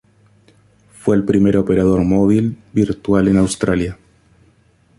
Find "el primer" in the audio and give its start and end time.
1.15-1.57